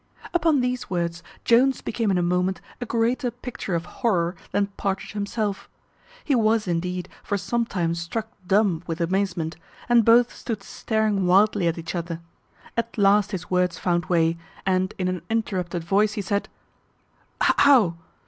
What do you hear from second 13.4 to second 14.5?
words found way,